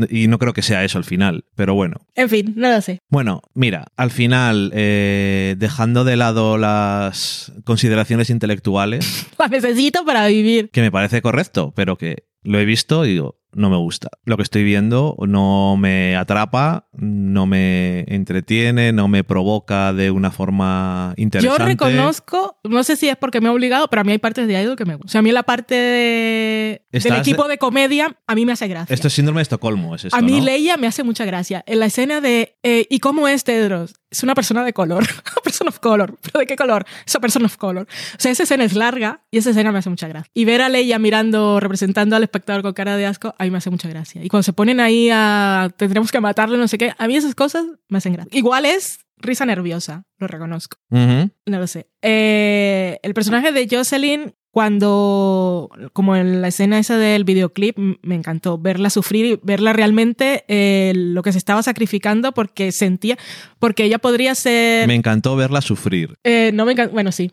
[0.10, 1.98] Y no creo que sea eso al final, pero bueno.
[2.16, 3.00] En fin, no lo sé.
[3.10, 10.70] Bueno, mira, al final, eh, dejando de lado las consideraciones intelectuales, La necesito para vivir.
[10.72, 14.10] que me parece correcto, pero que lo he visto y digo, no me gusta.
[14.26, 20.32] Lo que estoy viendo no me atrapa, no me entretiene, no me provoca de una
[20.32, 21.64] forma Yo interesante.
[21.66, 24.62] reconozco, no sé si es porque me ha obligado, pero a mí hay partes de
[24.62, 25.08] Idol que me gustan.
[25.10, 28.68] O sea, a mí la parte de- del equipo de comedia, a mí me hace
[28.68, 28.94] gracia.
[28.94, 30.46] Esto es síndrome de Estocolmo, es esto, a mí ¿no?
[30.46, 31.64] Leia me hace mucha gracia.
[31.68, 33.94] En la escena de eh, ¿y cómo es Tedros?
[34.12, 35.06] Es una persona de color.
[35.44, 36.18] Person of color.
[36.22, 36.86] ¿Pero de qué color?
[37.06, 37.84] Es una person of color.
[37.84, 40.30] O sea, esa escena es larga y esa escena me hace mucha gracia.
[40.34, 43.58] Y ver a Leia mirando, representando al espectador con cara de asco, a mí me
[43.58, 44.24] hace mucha gracia.
[44.24, 47.36] Y cuando se ponen ahí a tendremos que matarlo, no sé qué, a mí esas
[47.36, 48.38] cosas me hacen gracia.
[48.38, 50.78] Igual es risa nerviosa, lo reconozco.
[50.90, 51.88] No lo sé.
[52.02, 58.58] Eh, el personaje de Jocelyn, cuando, como en la escena esa del videoclip, me encantó
[58.58, 63.18] verla sufrir y verla realmente eh, lo que se estaba sacrificando porque sentía,
[63.60, 64.86] porque ella podría ser...
[64.88, 66.18] Me encantó verla sufrir.
[66.26, 67.32] Eh, no me encanta, bueno, sí,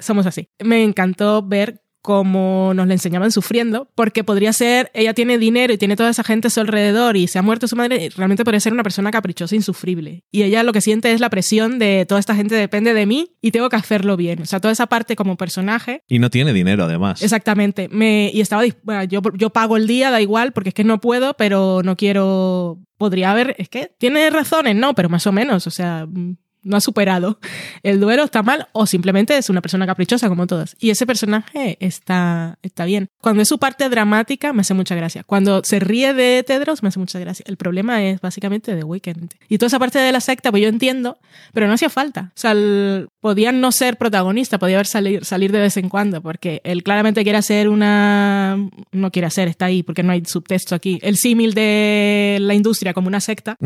[0.00, 0.48] somos así.
[0.64, 5.76] Me encantó ver cómo nos la enseñaban sufriendo, porque podría ser, ella tiene dinero y
[5.76, 8.44] tiene toda esa gente a su alrededor y se ha muerto su madre, y realmente
[8.44, 10.24] podría ser una persona caprichosa insufrible.
[10.30, 13.36] Y ella lo que siente es la presión de toda esta gente depende de mí
[13.42, 14.40] y tengo que hacerlo bien.
[14.40, 16.02] O sea, toda esa parte como personaje.
[16.08, 17.20] Y no tiene dinero, además.
[17.20, 17.90] Exactamente.
[17.90, 21.02] Me, y estaba, bueno, yo, yo pago el día, da igual, porque es que no
[21.02, 25.66] puedo, pero no quiero, podría haber, es que tiene razones, no, pero más o menos,
[25.66, 26.06] o sea,
[26.62, 27.38] no ha superado
[27.82, 30.76] el duelo, está mal, o simplemente es una persona caprichosa como todas.
[30.78, 33.08] Y ese personaje está, está bien.
[33.20, 35.24] Cuando es su parte dramática, me hace mucha gracia.
[35.24, 37.44] Cuando se ríe de Tedros, me hace mucha gracia.
[37.48, 39.34] El problema es básicamente de Weekend.
[39.48, 41.18] Y toda esa parte de la secta, pues yo entiendo,
[41.52, 42.32] pero no hacía falta.
[42.34, 46.22] O sea, el- podían no ser protagonista, podía haber salir, salir de vez en cuando,
[46.22, 48.56] porque él claramente quiere hacer una...
[48.92, 50.98] No quiere hacer, está ahí, porque no hay subtexto aquí.
[51.02, 53.56] El símil de la industria como una secta,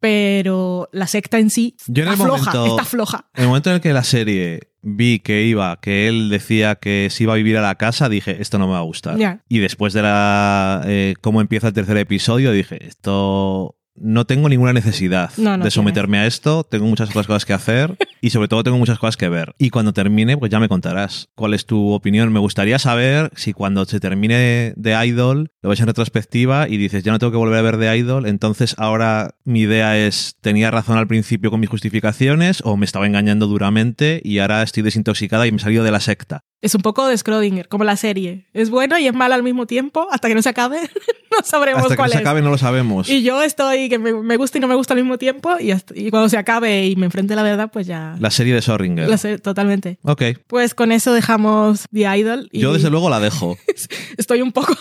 [0.00, 2.04] pero la secta en sí Yo
[2.38, 3.24] en floja, está floja.
[3.34, 7.08] En el momento en el que la serie vi que iba, que él decía que
[7.10, 9.16] se iba a vivir a la casa, dije, esto no me va a gustar.
[9.48, 14.72] Y después de la eh, cómo empieza el tercer episodio, dije, esto no tengo ninguna
[14.72, 18.48] necesidad No, no de someterme a esto, tengo muchas otras cosas que hacer y sobre
[18.48, 19.54] todo tengo muchas cosas que ver.
[19.58, 22.32] Y cuando termine, pues ya me contarás cuál es tu opinión.
[22.32, 27.02] Me gustaría saber si cuando se termine de Idol lo ves en retrospectiva y dices,
[27.02, 30.70] ya no tengo que volver a ver de Idol, entonces ahora mi idea es, tenía
[30.70, 35.46] razón al principio con mis justificaciones o me estaba engañando duramente y ahora estoy desintoxicada
[35.46, 36.44] y me he salido de la secta.
[36.62, 38.46] Es un poco de Schrödinger, como la serie.
[38.52, 40.78] Es buena y es mala al mismo tiempo, hasta que no se acabe,
[41.30, 42.20] no sabremos Hasta que no cuál se es.
[42.20, 43.08] acabe no lo sabemos.
[43.08, 45.70] Y yo estoy, que me, me gusta y no me gusta al mismo tiempo, y,
[45.70, 48.14] hasta- y cuando se acabe y me enfrente a la verdad, pues ya...
[48.20, 49.08] La serie de Sorringer.
[49.08, 49.98] la totalmente.
[50.02, 50.22] Ok.
[50.48, 52.48] Pues con eso dejamos The Idol.
[52.52, 53.56] Y Yo desde luego la dejo.
[54.18, 54.76] Estoy un poco,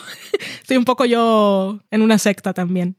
[0.69, 2.95] estoy un poco yo en una secta también.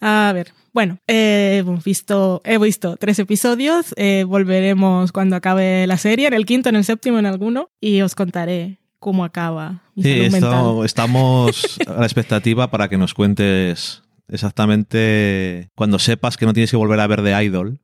[0.00, 5.98] A ver, bueno, eh, hemos visto, he visto tres episodios, eh, volveremos cuando acabe la
[5.98, 9.82] serie, en el quinto, en el séptimo, en alguno, y os contaré cómo acaba.
[9.94, 16.38] mi Sí, salud esto- estamos a la expectativa para que nos cuentes exactamente cuando sepas
[16.38, 17.80] que no tienes que volver a ver de Idol.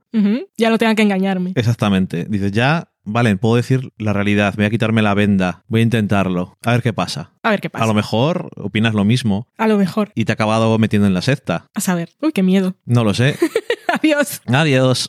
[0.57, 1.53] Ya no tengan que engañarme.
[1.57, 2.25] Exactamente.
[2.25, 6.55] Dices, ya, vale, puedo decir la realidad, voy a quitarme la venda, voy a intentarlo,
[6.65, 7.33] a ver qué pasa.
[7.43, 7.85] A ver qué pasa.
[7.85, 10.13] A lo mejor opinas lo mismo A lo mejor.
[10.15, 11.67] y te ha acabado metiendo en la secta.
[11.75, 12.11] A saber.
[12.21, 12.75] Uy, qué miedo.
[12.85, 13.37] No lo sé.
[13.89, 14.43] Adiós.
[14.47, 15.09] Adiós.